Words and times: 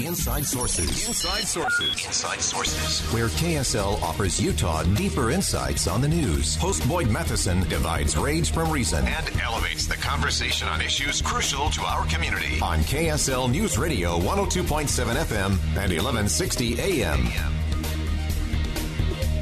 Inside 0.00 0.44
Sources. 0.44 1.08
Inside 1.08 1.46
Sources. 1.46 2.06
Inside 2.06 2.40
Sources. 2.40 3.00
Where 3.12 3.28
KSL 3.28 4.00
offers 4.02 4.40
Utah 4.40 4.82
deeper 4.82 5.30
insights 5.30 5.86
on 5.86 6.00
the 6.00 6.08
news. 6.08 6.56
Host 6.56 6.86
Boyd 6.88 7.08
Matheson 7.08 7.60
divides 7.68 8.16
rage 8.16 8.50
from 8.52 8.70
reason 8.70 9.04
and 9.06 9.40
elevates 9.40 9.86
the 9.86 9.96
conversation 9.96 10.68
on 10.68 10.80
issues 10.80 11.22
crucial 11.22 11.70
to 11.70 11.82
our 11.82 12.06
community. 12.06 12.60
On 12.60 12.80
KSL 12.80 13.50
News 13.50 13.78
Radio 13.78 14.18
102.7 14.18 14.86
FM 15.14 15.50
and 15.76 15.92
1160 15.92 16.80
AM. 16.80 17.28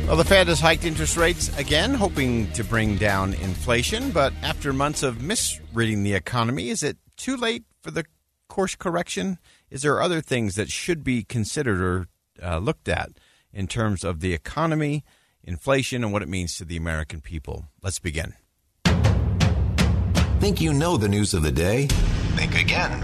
Well, 0.06 0.16
the 0.16 0.24
Fed 0.24 0.48
has 0.48 0.60
hiked 0.60 0.84
interest 0.84 1.16
rates 1.16 1.56
again, 1.58 1.94
hoping 1.94 2.52
to 2.52 2.62
bring 2.62 2.96
down 2.96 3.32
inflation. 3.34 4.10
But 4.10 4.34
after 4.42 4.72
months 4.72 5.02
of 5.02 5.22
misreading 5.22 6.02
the 6.02 6.12
economy, 6.12 6.68
is 6.68 6.82
it 6.82 6.98
too 7.16 7.36
late 7.36 7.64
for 7.82 7.90
the 7.90 8.04
course 8.54 8.76
correction? 8.76 9.38
Is 9.68 9.82
there 9.82 10.00
other 10.00 10.20
things 10.20 10.54
that 10.54 10.70
should 10.70 11.02
be 11.02 11.24
considered 11.24 11.80
or 11.80 12.06
uh, 12.40 12.58
looked 12.58 12.88
at 12.88 13.10
in 13.52 13.66
terms 13.66 14.04
of 14.04 14.20
the 14.20 14.32
economy, 14.32 15.04
inflation, 15.42 16.04
and 16.04 16.12
what 16.12 16.22
it 16.22 16.28
means 16.28 16.56
to 16.56 16.64
the 16.64 16.76
American 16.76 17.20
people? 17.20 17.66
Let's 17.82 17.98
begin. 17.98 18.34
Think 20.38 20.60
you 20.60 20.72
know 20.72 20.96
the 20.96 21.08
news 21.08 21.34
of 21.34 21.42
the 21.42 21.50
day? 21.50 21.88
Think 22.36 22.54
again. 22.54 23.02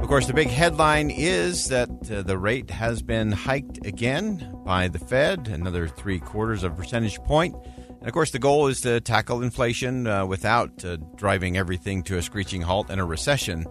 Of 0.00 0.06
course, 0.06 0.28
the 0.28 0.32
big 0.32 0.48
headline 0.48 1.10
is 1.10 1.66
that 1.66 1.90
uh, 2.08 2.22
the 2.22 2.38
rate 2.38 2.70
has 2.70 3.02
been 3.02 3.32
hiked 3.32 3.84
again 3.84 4.60
by 4.64 4.86
the 4.86 5.00
Fed, 5.00 5.48
another 5.48 5.88
three 5.88 6.20
quarters 6.20 6.62
of 6.62 6.74
a 6.74 6.76
percentage 6.76 7.18
point. 7.24 7.56
And 7.98 8.06
of 8.06 8.12
course, 8.12 8.30
the 8.30 8.38
goal 8.38 8.68
is 8.68 8.80
to 8.82 9.00
tackle 9.00 9.42
inflation 9.42 10.06
uh, 10.06 10.24
without 10.24 10.84
uh, 10.84 10.98
driving 11.16 11.56
everything 11.56 12.04
to 12.04 12.16
a 12.16 12.22
screeching 12.22 12.62
halt 12.62 12.90
and 12.90 13.00
a 13.00 13.04
recession. 13.04 13.66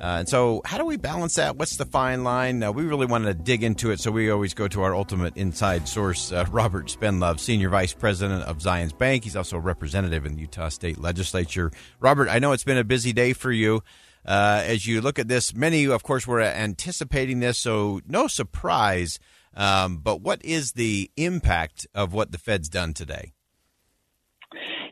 Uh, 0.00 0.18
and 0.18 0.28
so, 0.28 0.60
how 0.64 0.76
do 0.76 0.84
we 0.84 0.96
balance 0.96 1.34
that? 1.34 1.56
What's 1.56 1.76
the 1.76 1.86
fine 1.86 2.22
line? 2.22 2.62
Uh, 2.62 2.70
we 2.70 2.84
really 2.84 3.06
wanted 3.06 3.26
to 3.26 3.42
dig 3.42 3.62
into 3.62 3.90
it, 3.90 4.00
so 4.00 4.10
we 4.10 4.30
always 4.30 4.52
go 4.52 4.68
to 4.68 4.82
our 4.82 4.94
ultimate 4.94 5.36
inside 5.36 5.88
source, 5.88 6.32
uh, 6.32 6.44
Robert 6.50 6.86
Spendlove, 6.86 7.40
Senior 7.40 7.70
Vice 7.70 7.94
President 7.94 8.42
of 8.42 8.58
Zions 8.58 8.96
Bank. 8.96 9.24
He's 9.24 9.36
also 9.36 9.56
a 9.56 9.60
representative 9.60 10.26
in 10.26 10.34
the 10.34 10.40
Utah 10.40 10.68
State 10.68 10.98
Legislature. 10.98 11.70
Robert, 11.98 12.28
I 12.28 12.38
know 12.38 12.52
it's 12.52 12.64
been 12.64 12.76
a 12.76 12.84
busy 12.84 13.12
day 13.12 13.32
for 13.32 13.50
you. 13.50 13.82
Uh, 14.26 14.62
as 14.66 14.86
you 14.86 15.00
look 15.00 15.18
at 15.18 15.28
this, 15.28 15.54
many, 15.54 15.86
of 15.86 16.02
course, 16.02 16.26
were 16.26 16.42
anticipating 16.42 17.40
this, 17.40 17.58
so 17.58 18.00
no 18.06 18.26
surprise. 18.26 19.18
Um, 19.54 19.98
but 19.98 20.20
what 20.20 20.44
is 20.44 20.72
the 20.72 21.10
impact 21.16 21.86
of 21.94 22.12
what 22.12 22.32
the 22.32 22.38
Fed's 22.38 22.68
done 22.68 22.92
today? 22.92 23.32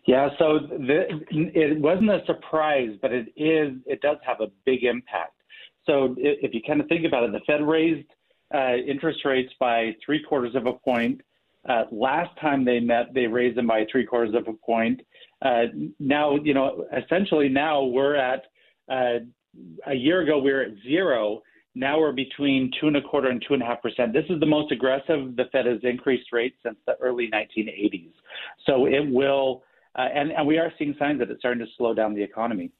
Yeah, 0.06 0.28
so 0.38 0.58
the, 0.58 1.06
it 1.30 1.80
wasn't 1.80 2.10
a 2.10 2.20
surprise, 2.26 2.90
but 3.00 3.10
it 3.12 3.28
is. 3.36 3.72
It 3.86 4.02
does 4.02 4.18
have 4.26 4.40
a 4.40 4.48
big 4.66 4.84
impact. 4.84 5.32
So 5.86 6.14
if 6.18 6.52
you 6.52 6.60
kind 6.66 6.80
of 6.80 6.88
think 6.88 7.06
about 7.06 7.24
it, 7.24 7.32
the 7.32 7.40
Fed 7.46 7.66
raised 7.66 8.06
uh, 8.54 8.76
interest 8.76 9.20
rates 9.24 9.52
by 9.58 9.92
three 10.04 10.22
quarters 10.22 10.54
of 10.54 10.66
a 10.66 10.72
point. 10.72 11.20
Uh, 11.68 11.84
last 11.90 12.30
time 12.40 12.64
they 12.64 12.80
met, 12.80 13.14
they 13.14 13.26
raised 13.26 13.56
them 13.56 13.66
by 13.66 13.86
three 13.90 14.04
quarters 14.04 14.34
of 14.34 14.46
a 14.46 14.52
point. 14.52 15.00
Uh, 15.42 15.64
now, 15.98 16.36
you 16.36 16.52
know, 16.52 16.86
essentially 16.94 17.48
now 17.48 17.82
we're 17.82 18.16
at 18.16 18.42
uh, 18.90 19.20
a 19.86 19.94
year 19.94 20.20
ago 20.20 20.38
we 20.38 20.52
were 20.52 20.62
at 20.62 20.72
zero. 20.82 21.42
Now 21.74 21.98
we're 21.98 22.12
between 22.12 22.70
two 22.78 22.86
and 22.86 22.96
a 22.96 23.02
quarter 23.02 23.28
and 23.28 23.42
two 23.46 23.54
and 23.54 23.62
a 23.62 23.66
half 23.66 23.82
percent. 23.82 24.12
This 24.12 24.24
is 24.28 24.38
the 24.40 24.46
most 24.46 24.70
aggressive 24.70 25.36
the 25.36 25.44
Fed 25.52 25.66
has 25.66 25.80
increased 25.82 26.32
rates 26.32 26.56
since 26.62 26.76
the 26.86 26.94
early 27.00 27.30
1980s. 27.32 28.12
So 28.66 28.86
it 28.86 29.08
will 29.10 29.62
uh, 29.96 30.08
and, 30.14 30.32
and 30.32 30.46
we 30.46 30.58
are 30.58 30.72
seeing 30.78 30.94
signs 30.98 31.20
that 31.20 31.30
it's 31.30 31.40
starting 31.40 31.64
to 31.64 31.70
slow 31.76 31.94
down 31.94 32.14
the 32.14 32.22
economy. 32.22 32.72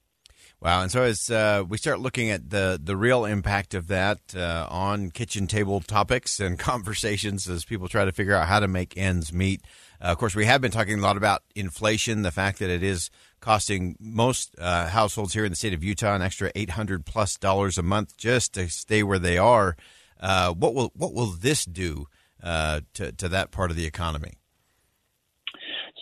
Wow! 0.61 0.83
And 0.83 0.91
so 0.91 1.03
as 1.03 1.31
uh, 1.31 1.65
we 1.69 1.77
start 1.77 2.01
looking 2.01 2.31
at 2.31 2.51
the 2.51 2.81
the 2.83 2.97
real 2.97 3.25
impact 3.25 3.75
of 3.75 3.89
that 3.89 4.19
uh, 4.35 4.67
on 4.71 5.11
kitchen 5.11 5.47
table 5.47 5.81
topics 5.81 6.41
and 6.41 6.59
conversations, 6.71 7.49
as 7.49 7.65
people 7.65 7.89
try 7.89 8.05
to 8.05 8.13
figure 8.13 8.35
out 8.35 8.49
how 8.49 8.61
to 8.61 8.69
make 8.69 8.97
ends 8.97 9.33
meet. 9.33 9.63
Uh, 10.01 10.07
of 10.07 10.19
course, 10.19 10.35
we 10.35 10.47
have 10.47 10.61
been 10.61 10.71
talking 10.71 10.99
a 10.99 11.03
lot 11.03 11.17
about 11.17 11.43
inflation, 11.55 12.23
the 12.23 12.31
fact 12.31 12.59
that 12.59 12.71
it 12.71 12.83
is 12.83 13.11
costing 13.41 13.97
most 14.01 14.55
uh, 14.59 14.89
households 14.89 15.35
here 15.35 15.45
in 15.45 15.53
the 15.53 15.57
state 15.57 15.75
of 15.75 15.85
Utah 15.85 16.15
an 16.15 16.23
extra 16.23 16.51
eight 16.55 16.71
hundred 16.71 17.05
plus 17.05 17.37
dollars 17.37 17.77
a 17.77 17.83
month 17.83 18.17
just 18.17 18.55
to 18.55 18.69
stay 18.69 19.03
where 19.03 19.19
they 19.19 19.39
are. 19.39 19.77
Uh, 20.19 20.53
what 20.53 20.75
will 20.75 20.93
what 20.97 21.13
will 21.13 21.27
this 21.27 21.65
do 21.65 22.07
to 22.45 23.13
to 23.13 23.29
that 23.29 23.51
part 23.51 23.71
of 23.71 23.77
the 23.77 23.87
economy? 23.87 24.39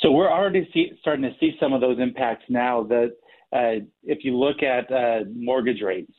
So 0.02 0.10
we're 0.10 0.30
already 0.30 0.68
see, 0.74 0.92
starting 1.00 1.22
to 1.22 1.34
see 1.38 1.56
some 1.60 1.72
of 1.72 1.80
those 1.80 1.98
impacts 2.00 2.44
now. 2.48 2.82
That 2.82 3.12
uh, 3.52 3.84
if 4.02 4.24
you 4.24 4.36
look 4.36 4.62
at 4.62 4.90
uh, 4.90 5.24
mortgage 5.34 5.80
rates, 5.80 6.12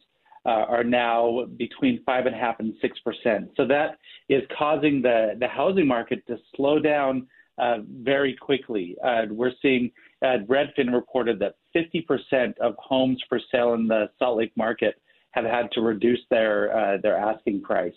uh, 0.45 0.65
are 0.67 0.83
now 0.83 1.45
between 1.57 2.03
five 2.05 2.25
and 2.25 2.35
a 2.35 2.37
half 2.37 2.59
and 2.59 2.73
six 2.81 2.97
percent. 2.99 3.49
So 3.55 3.65
that 3.67 3.97
is 4.29 4.41
causing 4.57 5.01
the 5.01 5.35
the 5.39 5.47
housing 5.47 5.87
market 5.87 6.25
to 6.27 6.37
slow 6.55 6.79
down 6.79 7.27
uh, 7.57 7.77
very 8.01 8.35
quickly. 8.35 8.95
Uh, 9.03 9.23
we're 9.29 9.53
seeing 9.61 9.91
uh, 10.21 10.37
Redfin 10.47 10.91
reported 10.91 11.39
that 11.39 11.55
50% 11.75 12.57
of 12.59 12.75
homes 12.77 13.21
for 13.27 13.39
sale 13.51 13.73
in 13.73 13.87
the 13.87 14.09
Salt 14.17 14.37
Lake 14.37 14.53
market 14.55 14.95
have 15.31 15.45
had 15.45 15.71
to 15.73 15.81
reduce 15.81 16.19
their 16.29 16.99
their 17.01 17.17
asking 17.17 17.61
price. 17.61 17.93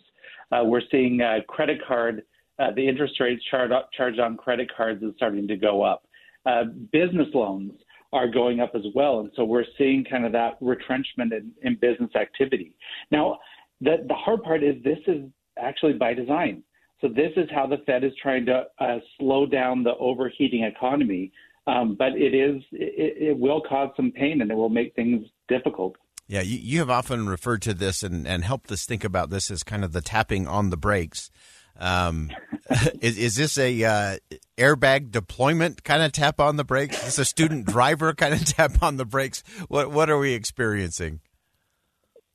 we're 0.53 0.82
seeing 0.91 1.20
credit 1.48 1.78
card 1.86 2.22
uh, 2.58 2.70
the 2.74 2.86
interest 2.86 3.20
rates 3.20 3.42
charged, 3.50 4.20
on 4.20 4.36
credit 4.36 4.70
cards 4.74 5.02
is 5.02 5.12
starting 5.16 5.46
to 5.48 5.56
go 5.56 5.82
up. 5.82 6.04
Uh, 6.44 6.64
business 6.92 7.28
loans 7.34 7.72
are 8.12 8.28
going 8.28 8.60
up 8.60 8.72
as 8.74 8.84
well. 8.94 9.20
And 9.20 9.30
so 9.36 9.44
we're 9.44 9.64
seeing 9.76 10.04
kind 10.08 10.24
of 10.24 10.32
that 10.32 10.56
retrenchment 10.60 11.32
in, 11.32 11.52
in 11.62 11.76
business 11.80 12.10
activity. 12.14 12.76
Now, 13.10 13.38
the, 13.80 13.96
the 14.06 14.14
hard 14.14 14.42
part 14.42 14.62
is 14.62 14.82
this 14.82 14.98
is 15.06 15.24
actually 15.58 15.94
by 15.94 16.14
design. 16.14 16.62
So 17.00 17.08
this 17.08 17.32
is 17.36 17.48
how 17.54 17.66
the 17.66 17.78
Fed 17.84 18.04
is 18.04 18.12
trying 18.22 18.46
to 18.46 18.64
uh, 18.78 18.98
slow 19.18 19.44
down 19.44 19.82
the 19.82 19.94
overheating 19.96 20.64
economy. 20.64 21.32
Um, 21.66 21.96
but 21.98 22.12
it 22.12 22.32
is 22.32 22.62
it, 22.72 23.30
it, 23.30 23.38
will 23.38 23.60
cause 23.60 23.90
some 23.96 24.12
pain 24.12 24.40
and 24.40 24.50
it 24.50 24.54
will 24.54 24.68
make 24.68 24.94
things 24.94 25.26
difficult. 25.48 25.96
Yeah, 26.28 26.40
you, 26.40 26.58
you 26.58 26.78
have 26.78 26.90
often 26.90 27.28
referred 27.28 27.60
to 27.62 27.74
this 27.74 28.02
and, 28.02 28.26
and 28.26 28.44
helped 28.44 28.70
us 28.70 28.86
think 28.86 29.02
about 29.04 29.30
this 29.30 29.50
as 29.50 29.62
kind 29.62 29.84
of 29.84 29.92
the 29.92 30.00
tapping 30.00 30.47
on 30.47 30.70
the 30.70 30.76
brakes. 30.76 31.30
Um, 31.78 32.30
is, 33.00 33.18
is 33.18 33.34
this 33.36 33.58
a 33.58 33.84
uh, 33.84 34.16
airbag 34.58 35.10
deployment 35.10 35.84
kind 35.84 36.02
of 36.02 36.12
tap 36.12 36.40
on 36.40 36.56
the 36.56 36.64
brakes? 36.64 37.06
Is 37.06 37.18
a 37.18 37.24
student 37.24 37.66
driver 37.66 38.14
kind 38.14 38.34
of 38.34 38.44
tap 38.56 38.82
on 38.82 38.96
the 38.96 39.04
brakes? 39.04 39.42
What 39.68 39.90
what 39.90 40.10
are 40.10 40.18
we 40.18 40.32
experiencing? 40.32 41.20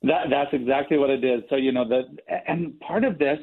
That 0.02 0.26
that's 0.30 0.52
exactly 0.52 0.98
what 0.98 1.10
it 1.10 1.24
is. 1.24 1.42
So 1.50 1.56
you 1.56 1.72
know 1.72 1.88
the 1.88 2.02
and 2.48 2.78
part 2.80 3.04
of 3.04 3.18
this 3.18 3.38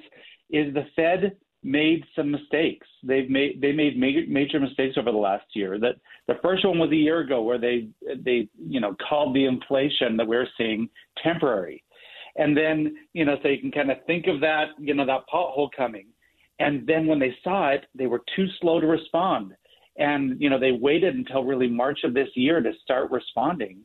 is 0.49 0.73
the 0.73 0.85
Fed 0.95 1.37
made 1.63 2.03
some 2.15 2.31
mistakes. 2.31 2.87
They've 3.03 3.29
made 3.29 3.61
they 3.61 3.71
made 3.71 3.97
major, 3.97 4.23
major 4.27 4.59
mistakes 4.59 4.97
over 4.97 5.11
the 5.11 5.17
last 5.17 5.45
year. 5.53 5.77
That 5.79 5.95
the 6.27 6.35
first 6.41 6.65
one 6.65 6.79
was 6.79 6.91
a 6.91 6.95
year 6.95 7.19
ago 7.19 7.41
where 7.41 7.59
they 7.59 7.89
they 8.01 8.47
you 8.57 8.79
know 8.79 8.95
called 9.07 9.35
the 9.35 9.45
inflation 9.45 10.17
that 10.17 10.27
we're 10.27 10.47
seeing 10.57 10.89
temporary 11.23 11.83
and 12.35 12.55
then, 12.55 12.95
you 13.13 13.25
know, 13.25 13.37
so 13.41 13.49
you 13.49 13.59
can 13.59 13.71
kind 13.71 13.91
of 13.91 13.97
think 14.05 14.27
of 14.27 14.39
that, 14.41 14.69
you 14.79 14.93
know, 14.93 15.05
that 15.05 15.21
pothole 15.33 15.69
coming. 15.75 16.07
And 16.59 16.85
then 16.87 17.07
when 17.07 17.19
they 17.19 17.35
saw 17.43 17.69
it, 17.69 17.85
they 17.95 18.07
were 18.07 18.21
too 18.35 18.47
slow 18.59 18.79
to 18.79 18.87
respond. 18.87 19.53
And, 19.97 20.39
you 20.39 20.49
know, 20.49 20.59
they 20.59 20.71
waited 20.71 21.15
until 21.15 21.43
really 21.43 21.67
March 21.67 21.99
of 22.03 22.13
this 22.13 22.29
year 22.35 22.61
to 22.61 22.71
start 22.83 23.11
responding. 23.11 23.79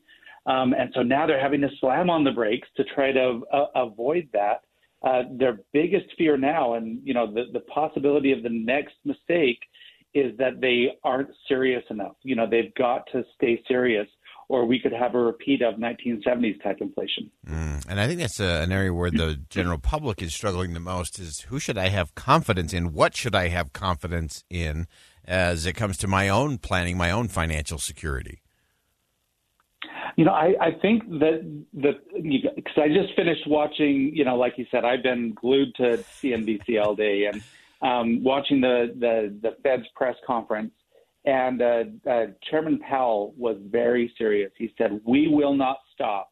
Um, 0.47 0.75
and 0.75 0.93
so 0.95 1.03
now 1.03 1.27
they're 1.27 1.41
having 1.41 1.61
to 1.63 1.71
slam 1.81 2.11
on 2.11 2.25
the 2.25 2.31
brakes 2.31 2.69
to 2.77 2.85
try 2.85 3.13
to 3.13 3.43
uh, 3.53 3.67
avoid 3.75 4.29
that. 4.33 4.61
uh, 5.05 5.23
their 5.39 5.61
biggest 5.73 6.07
fear 6.17 6.37
now, 6.37 6.75
and 6.75 6.99
you 7.05 7.13
know, 7.13 7.33
the, 7.33 7.45
the 7.53 7.61
possibility 7.61 8.33
of 8.33 8.43
the 8.43 8.49
next 8.49 8.95
mistake 9.05 9.59
is 10.15 10.37
that 10.39 10.61
they 10.61 10.93
aren't 11.03 11.29
serious 11.47 11.85
enough. 11.91 12.17
You 12.23 12.37
know, 12.37 12.49
they've 12.49 12.75
got 12.75 13.07
to 13.13 13.23
stay 13.35 13.63
serious, 13.69 14.09
or 14.49 14.65
we 14.65 14.79
could 14.79 14.93
have 14.93 15.15
a 15.15 15.19
repeat 15.19 15.63
of 15.63 15.75
1970s 15.75 16.63
type 16.63 16.79
inflation. 16.81 17.31
Mm, 17.49 17.85
and 17.89 18.01
I 18.01 18.07
think 18.07 18.21
that's 18.21 18.41
a, 18.41 18.63
an 18.63 18.73
area 18.73 18.93
where 18.93 19.11
the 19.11 19.41
general 19.49 19.79
public 19.79 20.23
is 20.23 20.35
struggling 20.35 20.75
the 20.75 20.81
most: 20.81 21.19
is 21.19 21.41
who 21.43 21.59
should 21.59 21.79
I 21.79 21.89
have 21.89 22.15
confidence 22.15 22.73
in? 22.73 22.93
What 22.93 23.17
should 23.17 23.35
I 23.35 23.49
have 23.49 23.73
confidence 23.73 24.45
in 24.51 24.87
as 25.25 25.67
it 25.67 25.75
comes 25.75 25.97
to 25.99 26.07
my 26.07 26.29
own 26.29 26.59
planning, 26.59 26.97
my 26.97 27.11
own 27.11 27.29
financial 27.29 27.79
security? 27.79 28.41
You 30.17 30.25
know, 30.25 30.33
I, 30.33 30.55
I 30.61 30.71
think 30.81 31.09
that 31.09 31.65
that 31.75 32.23
because 32.23 32.77
I 32.77 32.89
just 32.89 33.15
finished 33.17 33.47
watching. 33.47 34.13
You 34.15 34.25
know, 34.25 34.37
like 34.37 34.55
you 34.57 34.67
said, 34.71 34.85
I've 34.85 35.03
been 35.03 35.33
glued 35.35 35.75
to 35.77 35.99
CNBC 36.23 36.81
all 36.83 36.95
day 36.95 37.27
and 37.33 37.43
um, 37.83 38.23
watching 38.23 38.61
the, 38.61 38.95
the 38.99 39.35
the 39.43 39.57
Fed's 39.63 39.87
press 39.97 40.17
conference. 40.27 40.73
And 41.25 41.63
uh, 41.63 41.85
uh, 42.09 42.27
Chairman 42.51 42.79
Powell 42.79 43.35
was 43.37 43.57
very 43.71 44.13
serious. 44.19 44.53
He 44.59 44.73
said, 44.77 45.01
"We 45.05 45.29
will 45.29 45.55
not 45.55 45.79
stop 45.95 46.31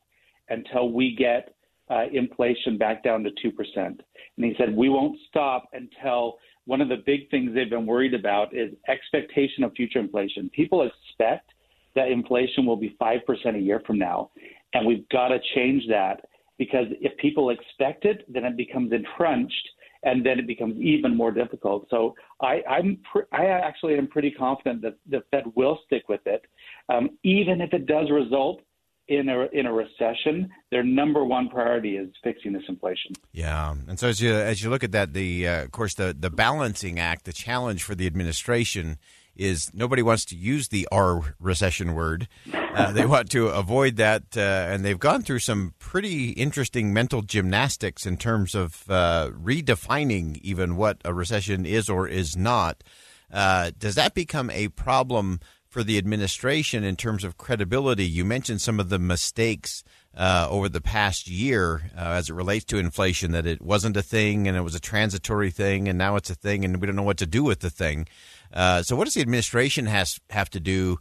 until 0.48 0.90
we 0.90 1.16
get 1.16 1.54
uh, 1.90 2.04
inflation 2.12 2.76
back 2.76 3.02
down 3.02 3.24
to 3.24 3.30
two 3.42 3.50
percent." 3.50 4.02
And 4.36 4.44
he 4.44 4.54
said, 4.58 4.76
"We 4.76 4.88
won't 4.88 5.18
stop 5.28 5.68
until." 5.72 6.38
One 6.64 6.80
of 6.80 6.88
the 6.88 7.02
big 7.04 7.28
things 7.28 7.52
they've 7.52 7.68
been 7.68 7.86
worried 7.86 8.14
about 8.14 8.54
is 8.54 8.72
expectation 8.86 9.64
of 9.64 9.72
future 9.72 9.98
inflation. 9.98 10.48
People 10.50 10.88
expect 10.88 11.50
that 11.94 12.08
inflation 12.08 12.64
will 12.64 12.76
be 12.76 12.96
5% 13.00 13.20
a 13.56 13.58
year 13.58 13.82
from 13.86 13.98
now. 13.98 14.30
And 14.74 14.86
we've 14.86 15.08
got 15.08 15.28
to 15.28 15.38
change 15.54 15.82
that 15.88 16.24
because 16.58 16.86
if 17.00 17.16
people 17.18 17.50
expect 17.50 18.04
it, 18.04 18.24
then 18.32 18.44
it 18.44 18.56
becomes 18.56 18.92
entrenched 18.92 19.68
and 20.04 20.24
then 20.24 20.38
it 20.38 20.46
becomes 20.46 20.76
even 20.80 21.16
more 21.16 21.30
difficult. 21.30 21.86
So 21.90 22.14
I, 22.40 22.62
I'm 22.68 22.98
I 23.32 23.46
actually 23.46 23.96
am 23.96 24.08
pretty 24.08 24.30
confident 24.30 24.82
that 24.82 24.96
the 25.08 25.22
Fed 25.30 25.44
will 25.54 25.78
stick 25.86 26.08
with 26.08 26.20
it, 26.26 26.44
um, 26.88 27.10
even 27.22 27.60
if 27.60 27.72
it 27.72 27.86
does 27.86 28.10
result 28.10 28.60
in 29.08 29.28
a 29.28 29.46
in 29.52 29.66
a 29.66 29.72
recession. 29.72 30.50
Their 30.70 30.82
number 30.82 31.24
one 31.24 31.48
priority 31.48 31.96
is 31.96 32.08
fixing 32.22 32.52
this 32.52 32.62
inflation. 32.68 33.12
Yeah, 33.32 33.74
and 33.88 33.98
so 33.98 34.08
as 34.08 34.20
you 34.20 34.34
as 34.34 34.62
you 34.62 34.70
look 34.70 34.84
at 34.84 34.92
that, 34.92 35.12
the 35.12 35.46
uh, 35.46 35.62
of 35.64 35.72
course 35.72 35.94
the 35.94 36.14
the 36.18 36.30
balancing 36.30 36.98
act, 36.98 37.24
the 37.24 37.32
challenge 37.32 37.82
for 37.82 37.94
the 37.94 38.06
administration 38.06 38.98
is 39.36 39.72
nobody 39.72 40.02
wants 40.02 40.24
to 40.26 40.36
use 40.36 40.68
the 40.68 40.86
R 40.92 41.34
recession 41.40 41.94
word. 41.94 42.28
Uh, 42.52 42.92
they 42.92 43.06
want 43.06 43.30
to 43.30 43.48
avoid 43.48 43.96
that, 43.96 44.22
uh, 44.36 44.40
and 44.40 44.84
they've 44.84 44.98
gone 44.98 45.22
through 45.22 45.38
some 45.38 45.74
pretty 45.78 46.30
interesting 46.30 46.92
mental 46.92 47.22
gymnastics 47.22 48.06
in 48.06 48.16
terms 48.16 48.54
of 48.54 48.84
uh, 48.88 49.30
redefining 49.30 50.38
even 50.42 50.76
what 50.76 50.98
a 51.04 51.14
recession 51.14 51.66
is 51.66 51.88
or 51.88 52.06
is 52.08 52.36
not. 52.36 52.82
Uh, 53.30 53.70
does 53.78 53.94
that 53.94 54.14
become 54.14 54.50
a 54.50 54.68
problem 54.68 55.40
for 55.66 55.82
the 55.82 55.96
administration 55.96 56.84
in 56.84 56.96
terms 56.96 57.24
of 57.24 57.38
credibility? 57.38 58.04
You 58.04 58.24
mentioned 58.24 58.60
some 58.60 58.78
of 58.78 58.88
the 58.88 58.98
mistakes. 58.98 59.82
Uh, 60.14 60.46
over 60.50 60.68
the 60.68 60.82
past 60.82 61.26
year, 61.26 61.90
uh, 61.96 62.00
as 62.00 62.28
it 62.28 62.34
relates 62.34 62.66
to 62.66 62.76
inflation, 62.76 63.32
that 63.32 63.46
it 63.46 63.62
wasn't 63.62 63.96
a 63.96 64.02
thing 64.02 64.46
and 64.46 64.58
it 64.58 64.60
was 64.60 64.74
a 64.74 64.78
transitory 64.78 65.50
thing, 65.50 65.88
and 65.88 65.96
now 65.96 66.16
it's 66.16 66.28
a 66.28 66.34
thing, 66.34 66.66
and 66.66 66.82
we 66.82 66.86
don't 66.86 66.96
know 66.96 67.02
what 67.02 67.16
to 67.16 67.24
do 67.24 67.42
with 67.42 67.60
the 67.60 67.70
thing. 67.70 68.06
Uh, 68.52 68.82
so, 68.82 68.96
what 68.96 69.04
does 69.04 69.14
the 69.14 69.20
administration 69.20 69.86
has 69.86 70.20
have 70.30 70.50
to 70.50 70.60
do 70.60 70.98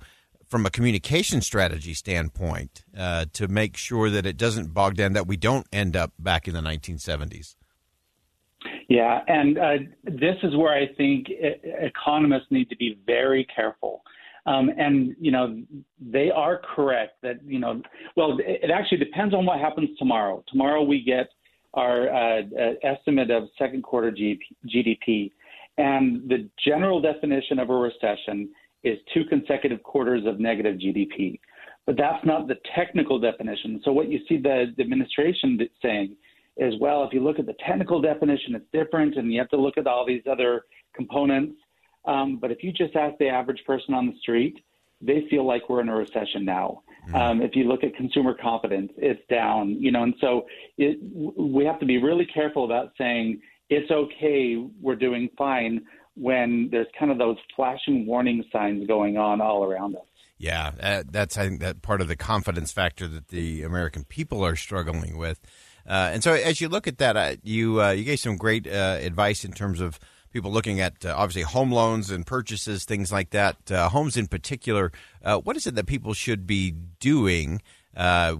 from 0.48 0.66
a 0.66 0.70
communication 0.70 1.42
strategy 1.42 1.94
standpoint 1.94 2.84
uh, 2.98 3.26
to 3.34 3.48
make 3.48 3.78
sure 3.78 4.10
that 4.10 4.26
it 4.26 4.36
doesn't 4.36 4.74
bog 4.74 4.96
down, 4.96 5.14
that 5.14 5.28
we 5.28 5.38
don't 5.38 5.66
end 5.72 5.96
up 5.96 6.12
back 6.20 6.48
in 6.48 6.54
the 6.54 6.62
1970s? 6.62 7.56
Yeah, 8.90 9.22
and 9.28 9.58
uh, 9.58 9.74
this 10.04 10.36
is 10.44 10.56
where 10.56 10.74
I 10.74 10.94
think 10.96 11.28
economists 11.30 12.48
need 12.52 12.70
to 12.70 12.76
be 12.76 13.00
very 13.06 13.48
careful. 13.56 14.04
Um, 14.46 14.72
and 14.78 15.16
you 15.20 15.32
know 15.32 15.62
they 16.00 16.32
are 16.32 16.62
correct 16.76 17.22
that 17.22 17.44
you 17.46 17.60
know 17.60 17.80
well 18.16 18.40
it 18.40 18.72
actually 18.72 18.98
depends 18.98 19.36
on 19.36 19.46
what 19.46 19.60
happens 19.60 19.90
tomorrow. 20.00 20.44
Tomorrow 20.50 20.82
we 20.84 21.04
get 21.04 21.30
our 21.76 22.10
uh, 22.10 22.42
estimate 22.84 23.32
of 23.32 23.44
second 23.58 23.84
quarter 23.84 24.12
GDP, 24.12 25.32
and 25.78 26.28
the 26.30 26.50
general 26.66 27.02
definition 27.02 27.60
of 27.60 27.70
a 27.70 27.74
recession 27.74 28.50
is 28.84 28.98
two 29.14 29.24
consecutive 29.26 29.84
quarters 29.84 30.26
of 30.26 30.40
negative 30.40 30.78
GDP. 30.78 31.40
But 31.86 31.98
that's 31.98 32.24
not 32.26 32.48
the 32.48 32.58
technical 32.76 33.20
definition. 33.20 33.82
So 33.84 33.92
what 33.92 34.10
you 34.10 34.20
see 34.28 34.38
the, 34.38 34.74
the 34.78 34.84
administration 34.84 35.60
saying 35.82 36.16
is, 36.58 36.76
well, 36.80 37.04
if 37.04 37.14
you 37.14 37.22
look 37.22 37.40
at 37.40 37.46
the 37.46 37.56
technical 37.66 38.02
definition, 38.02 38.56
it's 38.56 38.66
different, 38.72 39.16
and 39.16 39.32
you 39.32 39.40
have 39.40 39.50
to 39.50 39.58
look 39.58 39.78
at 39.78 39.88
all 39.88 40.06
these 40.06 40.22
other 40.30 40.66
components. 40.94 41.56
Um, 42.06 42.38
but 42.38 42.52
if 42.52 42.64
you 42.64 42.72
just 42.72 42.96
ask 42.96 43.18
the 43.18 43.30
average 43.30 43.64
person 43.66 43.94
on 43.94 44.08
the 44.08 44.14
street, 44.20 44.64
they 45.02 45.26
feel 45.30 45.46
like 45.46 45.70
we're 45.70 45.82
in 45.82 45.90
a 45.90 45.96
recession 45.96 46.46
now. 46.46 46.84
Mm. 47.10 47.16
Um, 47.16 47.42
if 47.42 47.56
you 47.56 47.64
look 47.64 47.84
at 47.84 47.96
consumer 47.96 48.36
confidence, 48.40 48.92
it's 48.98 49.22
down. 49.30 49.70
You 49.80 49.92
know, 49.92 50.04
and 50.04 50.14
so 50.22 50.46
it, 50.78 51.00
we 51.12 51.66
have 51.66 51.80
to 51.80 51.86
be 51.86 51.98
really 51.98 52.26
careful 52.26 52.66
about 52.66 52.94
saying 52.98 53.42
it's 53.72 53.90
okay, 53.90 54.58
we're 54.82 54.98
doing 54.98 55.30
fine 55.38 55.82
when 56.16 56.68
there's 56.72 56.88
kind 57.00 57.10
of 57.10 57.18
those 57.18 57.38
flashing 57.56 58.06
warning 58.06 58.44
signs 58.52 58.86
going 58.86 59.18
on 59.18 59.40
all 59.40 59.64
around 59.64 59.96
us. 59.96 60.02
Yeah, 60.38 60.72
uh, 60.82 61.04
that's 61.10 61.38
I 61.38 61.48
think 61.48 61.62
that 61.62 61.82
part 61.82 62.02
of 62.02 62.10
the 62.10 62.18
confidence 62.18 62.72
factor 62.72 63.08
that 63.08 63.30
the 63.30 63.64
American 63.64 64.04
people 64.04 64.46
are 64.46 64.58
struggling 64.58 65.18
with. 65.18 65.40
Uh, 65.88 66.10
and 66.14 66.24
so, 66.24 66.34
as 66.34 66.60
you 66.60 66.68
look 66.68 66.86
at 66.86 66.98
that, 66.98 67.16
uh, 67.16 67.36
you 67.44 67.82
uh, 67.82 67.92
you 67.92 68.04
gave 68.04 68.20
some 68.20 68.36
great 68.36 68.68
uh, 68.68 68.98
advice 69.00 69.46
in 69.46 69.54
terms 69.54 69.80
of 69.80 70.00
people 70.34 70.52
looking 70.52 70.82
at 70.82 71.06
uh, 71.06 71.14
obviously 71.16 71.44
home 71.44 71.72
loans 71.72 72.12
and 72.12 72.26
purchases, 72.26 72.84
things 72.84 73.12
like 73.12 73.30
that. 73.30 73.56
homes 73.70 74.18
in 74.18 74.28
particular. 74.28 74.92
what 75.44 75.56
is 75.56 75.66
it 75.66 75.76
that 75.76 75.86
people 75.86 76.14
should 76.14 76.46
be 76.46 76.72
doing 77.00 77.62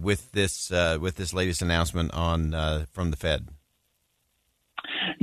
with 0.00 0.32
this 0.32 0.70
with 0.70 1.16
this 1.16 1.32
latest 1.32 1.62
announcement 1.62 2.12
on 2.12 2.86
from 2.92 3.10
the 3.10 3.16
Fed? 3.16 3.48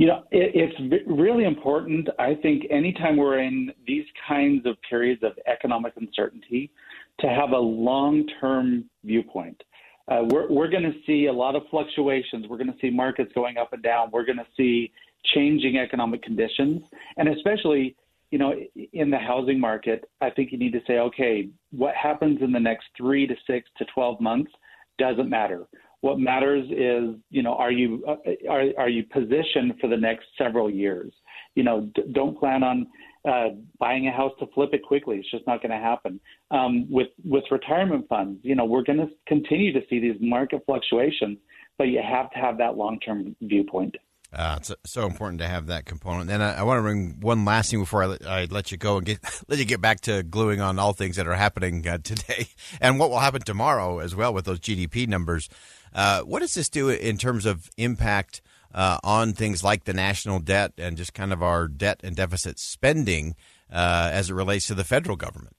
You 0.00 0.06
know, 0.06 0.24
it, 0.30 0.52
it's 0.54 1.04
really 1.06 1.44
important. 1.44 2.08
I 2.18 2.34
think 2.34 2.64
anytime 2.70 3.18
we're 3.18 3.40
in 3.40 3.70
these 3.86 4.06
kinds 4.26 4.64
of 4.64 4.74
periods 4.88 5.22
of 5.22 5.32
economic 5.46 5.92
uncertainty, 5.96 6.70
to 7.18 7.28
have 7.28 7.50
a 7.50 7.58
long-term 7.58 8.86
viewpoint. 9.04 9.62
Uh, 10.10 10.22
we're 10.30 10.48
we're 10.48 10.70
going 10.70 10.84
to 10.84 10.94
see 11.06 11.26
a 11.26 11.32
lot 11.32 11.54
of 11.54 11.64
fluctuations. 11.70 12.46
We're 12.48 12.56
going 12.56 12.72
to 12.72 12.78
see 12.80 12.88
markets 12.88 13.30
going 13.34 13.58
up 13.58 13.74
and 13.74 13.82
down. 13.82 14.08
We're 14.10 14.24
going 14.24 14.38
to 14.38 14.46
see 14.56 14.90
changing 15.34 15.76
economic 15.76 16.22
conditions, 16.22 16.80
and 17.18 17.28
especially, 17.28 17.94
you 18.30 18.38
know, 18.38 18.54
in 18.94 19.10
the 19.10 19.18
housing 19.18 19.60
market, 19.60 20.08
I 20.22 20.30
think 20.30 20.50
you 20.50 20.56
need 20.56 20.72
to 20.72 20.80
say, 20.86 20.94
okay, 21.08 21.50
what 21.72 21.94
happens 21.94 22.38
in 22.40 22.52
the 22.52 22.64
next 22.70 22.86
three 22.96 23.26
to 23.26 23.34
six 23.46 23.68
to 23.76 23.84
twelve 23.92 24.18
months 24.18 24.50
doesn't 24.98 25.28
matter. 25.28 25.66
What 26.00 26.18
matters 26.18 26.64
is, 26.70 27.20
you 27.30 27.42
know, 27.42 27.54
are 27.54 27.70
you 27.72 28.02
uh, 28.08 28.16
are 28.48 28.64
are 28.78 28.88
you 28.88 29.04
positioned 29.04 29.74
for 29.80 29.88
the 29.88 29.96
next 29.96 30.26
several 30.38 30.70
years? 30.70 31.12
You 31.54 31.62
know, 31.62 31.90
d- 31.94 32.04
don't 32.12 32.38
plan 32.38 32.62
on 32.62 32.86
uh, 33.28 33.48
buying 33.78 34.08
a 34.08 34.12
house 34.12 34.32
to 34.40 34.46
flip 34.54 34.70
it 34.72 34.82
quickly. 34.82 35.18
It's 35.18 35.30
just 35.30 35.46
not 35.46 35.62
going 35.62 35.72
to 35.72 35.78
happen. 35.78 36.18
Um, 36.50 36.90
with 36.90 37.08
with 37.24 37.44
retirement 37.50 38.06
funds, 38.08 38.40
you 38.42 38.54
know, 38.54 38.64
we're 38.64 38.82
going 38.82 38.98
to 38.98 39.08
continue 39.26 39.72
to 39.72 39.80
see 39.90 40.00
these 40.00 40.16
market 40.20 40.62
fluctuations, 40.64 41.38
but 41.76 41.84
you 41.84 42.00
have 42.02 42.30
to 42.30 42.38
have 42.38 42.56
that 42.58 42.76
long 42.76 42.98
term 43.00 43.36
viewpoint. 43.42 43.96
Uh, 44.32 44.56
it's 44.58 44.72
so 44.86 45.06
important 45.06 45.40
to 45.40 45.48
have 45.48 45.66
that 45.66 45.84
component. 45.84 46.30
And 46.30 46.42
I, 46.42 46.52
I 46.52 46.62
want 46.62 46.78
to 46.78 46.82
bring 46.82 47.18
one 47.20 47.44
last 47.44 47.70
thing 47.70 47.80
before 47.80 48.04
I 48.04 48.06
let, 48.06 48.26
I 48.26 48.44
let, 48.44 48.70
you 48.70 48.78
go 48.78 48.96
and 48.96 49.04
get 49.04 49.18
let 49.48 49.58
you 49.58 49.64
get 49.64 49.80
back 49.80 50.00
to 50.02 50.22
gluing 50.22 50.60
on 50.60 50.78
all 50.78 50.92
things 50.92 51.16
that 51.16 51.26
are 51.26 51.34
happening 51.34 51.86
uh, 51.86 51.98
today 51.98 52.46
and 52.80 52.98
what 52.98 53.10
will 53.10 53.18
happen 53.18 53.42
tomorrow 53.42 53.98
as 53.98 54.14
well 54.14 54.32
with 54.32 54.44
those 54.44 54.60
GDP 54.60 55.08
numbers. 55.08 55.48
Uh, 55.94 56.22
what 56.22 56.40
does 56.40 56.54
this 56.54 56.68
do 56.68 56.88
in 56.88 57.16
terms 57.16 57.46
of 57.46 57.70
impact 57.76 58.42
uh, 58.74 58.98
on 59.02 59.32
things 59.32 59.64
like 59.64 59.84
the 59.84 59.92
national 59.92 60.38
debt 60.38 60.72
and 60.78 60.96
just 60.96 61.14
kind 61.14 61.32
of 61.32 61.42
our 61.42 61.66
debt 61.68 62.00
and 62.02 62.16
deficit 62.16 62.58
spending 62.58 63.34
uh, 63.72 64.10
as 64.12 64.30
it 64.30 64.34
relates 64.34 64.66
to 64.66 64.74
the 64.74 64.84
federal 64.84 65.16
government? 65.16 65.56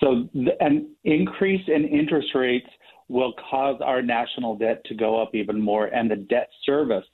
So, 0.00 0.28
an 0.60 0.90
increase 1.04 1.62
in 1.68 1.86
interest 1.86 2.28
rates 2.34 2.66
will 3.08 3.32
cause 3.50 3.80
our 3.82 4.02
national 4.02 4.56
debt 4.56 4.84
to 4.86 4.94
go 4.94 5.20
up 5.20 5.34
even 5.34 5.60
more, 5.60 5.86
and 5.86 6.10
the 6.10 6.16
debt 6.16 6.48
service 6.64 7.04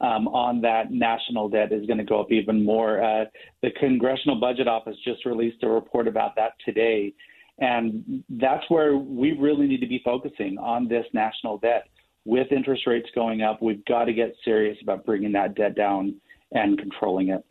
um, 0.00 0.28
on 0.28 0.60
that 0.62 0.90
national 0.90 1.48
debt 1.48 1.72
is 1.72 1.86
going 1.86 1.98
to 1.98 2.04
go 2.04 2.20
up 2.20 2.32
even 2.32 2.64
more. 2.64 3.02
Uh, 3.02 3.24
the 3.62 3.70
Congressional 3.78 4.40
Budget 4.40 4.66
Office 4.66 4.96
just 5.04 5.24
released 5.24 5.62
a 5.62 5.68
report 5.68 6.08
about 6.08 6.34
that 6.36 6.52
today, 6.64 7.14
and 7.62 8.24
that's 8.28 8.68
where 8.68 8.96
we 8.96 9.38
really 9.38 9.68
need 9.68 9.80
to 9.80 9.86
be 9.86 10.02
focusing 10.04 10.58
on 10.58 10.88
this 10.88 11.06
national 11.12 11.58
debt. 11.58 11.84
With 12.24 12.50
interest 12.50 12.86
rates 12.88 13.08
going 13.14 13.42
up, 13.42 13.62
we've 13.62 13.84
got 13.84 14.04
to 14.04 14.12
get 14.12 14.34
serious 14.44 14.76
about 14.82 15.06
bringing 15.06 15.32
that 15.32 15.54
debt 15.54 15.76
down 15.76 16.16
and 16.50 16.76
controlling 16.76 17.28
it. 17.28 17.44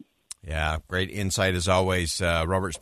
Yeah, 0.45 0.77
great 0.87 1.11
insight 1.11 1.55
as 1.55 1.67
always. 1.67 2.21
Uh, 2.21 2.43
Robert 2.45 2.75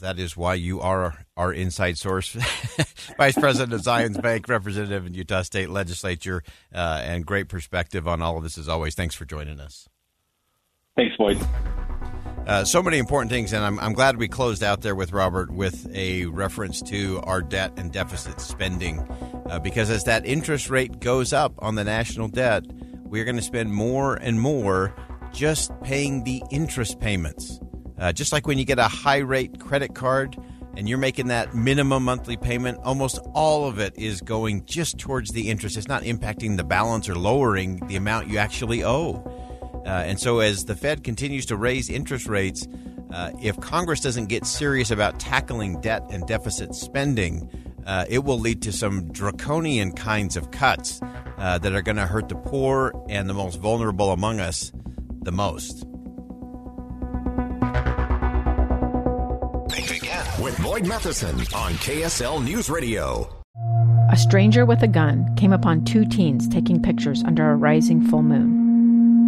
that 0.00 0.18
is 0.18 0.36
why 0.36 0.54
you 0.54 0.80
are 0.80 1.24
our 1.36 1.52
inside 1.52 1.98
source, 1.98 2.32
Vice 3.16 3.38
President 3.38 3.72
of 3.72 3.82
Zions 3.82 4.20
Bank, 4.20 4.48
representative 4.48 5.06
in 5.06 5.14
Utah 5.14 5.42
State 5.42 5.70
Legislature, 5.70 6.42
uh, 6.74 7.00
and 7.04 7.24
great 7.24 7.48
perspective 7.48 8.08
on 8.08 8.22
all 8.22 8.36
of 8.38 8.42
this 8.42 8.58
as 8.58 8.68
always. 8.68 8.94
Thanks 8.94 9.14
for 9.14 9.24
joining 9.24 9.60
us. 9.60 9.88
Thanks, 10.96 11.16
Boyd. 11.16 11.38
Uh, 12.46 12.64
so 12.64 12.80
many 12.80 12.98
important 12.98 13.28
things, 13.28 13.52
and 13.52 13.64
I'm, 13.64 13.76
I'm 13.80 13.92
glad 13.92 14.18
we 14.18 14.28
closed 14.28 14.62
out 14.62 14.82
there 14.82 14.94
with 14.94 15.12
Robert 15.12 15.50
with 15.50 15.88
a 15.92 16.26
reference 16.26 16.80
to 16.82 17.20
our 17.24 17.42
debt 17.42 17.72
and 17.76 17.92
deficit 17.92 18.40
spending, 18.40 19.00
uh, 19.50 19.58
because 19.58 19.90
as 19.90 20.04
that 20.04 20.24
interest 20.24 20.70
rate 20.70 21.00
goes 21.00 21.32
up 21.32 21.54
on 21.58 21.74
the 21.74 21.82
national 21.82 22.28
debt, 22.28 22.64
we're 23.02 23.24
going 23.24 23.36
to 23.36 23.42
spend 23.42 23.74
more 23.74 24.14
and 24.14 24.40
more 24.40 24.94
just 25.32 25.72
paying 25.82 26.22
the 26.22 26.40
interest 26.52 27.00
payments. 27.00 27.58
Uh, 27.98 28.12
just 28.12 28.32
like 28.32 28.46
when 28.46 28.58
you 28.58 28.64
get 28.64 28.78
a 28.78 28.84
high 28.84 29.18
rate 29.18 29.58
credit 29.58 29.96
card 29.96 30.36
and 30.76 30.88
you're 30.88 30.98
making 30.98 31.26
that 31.26 31.52
minimum 31.52 32.04
monthly 32.04 32.36
payment, 32.36 32.78
almost 32.84 33.18
all 33.34 33.66
of 33.66 33.80
it 33.80 33.92
is 33.98 34.20
going 34.20 34.64
just 34.66 34.98
towards 34.98 35.32
the 35.32 35.50
interest. 35.50 35.76
It's 35.76 35.88
not 35.88 36.04
impacting 36.04 36.56
the 36.56 36.64
balance 36.64 37.08
or 37.08 37.16
lowering 37.16 37.84
the 37.88 37.96
amount 37.96 38.28
you 38.28 38.38
actually 38.38 38.84
owe. 38.84 39.32
Uh, 39.86 40.02
and 40.04 40.18
so, 40.18 40.40
as 40.40 40.64
the 40.64 40.74
Fed 40.74 41.04
continues 41.04 41.46
to 41.46 41.56
raise 41.56 41.88
interest 41.88 42.26
rates, 42.26 42.66
uh, 43.12 43.30
if 43.40 43.58
Congress 43.60 44.00
doesn't 44.00 44.26
get 44.26 44.44
serious 44.44 44.90
about 44.90 45.20
tackling 45.20 45.80
debt 45.80 46.02
and 46.10 46.26
deficit 46.26 46.74
spending, 46.74 47.48
uh, 47.86 48.04
it 48.08 48.24
will 48.24 48.38
lead 48.38 48.62
to 48.62 48.72
some 48.72 49.12
draconian 49.12 49.92
kinds 49.92 50.36
of 50.36 50.50
cuts 50.50 51.00
uh, 51.38 51.56
that 51.58 51.72
are 51.72 51.82
going 51.82 51.96
to 51.96 52.06
hurt 52.06 52.28
the 52.28 52.34
poor 52.34 52.92
and 53.08 53.30
the 53.30 53.34
most 53.34 53.60
vulnerable 53.60 54.10
among 54.10 54.40
us 54.40 54.72
the 55.22 55.32
most. 55.32 55.84
With 60.40 60.62
Boyd 60.62 60.86
Matheson 60.86 61.36
on 61.54 61.72
KSL 61.74 62.44
News 62.44 62.68
Radio. 62.68 63.28
A 64.10 64.16
stranger 64.16 64.64
with 64.64 64.82
a 64.82 64.88
gun 64.88 65.34
came 65.36 65.52
upon 65.52 65.84
two 65.84 66.04
teens 66.04 66.48
taking 66.48 66.80
pictures 66.82 67.22
under 67.24 67.50
a 67.50 67.56
rising 67.56 68.06
full 68.06 68.22
moon. 68.22 68.65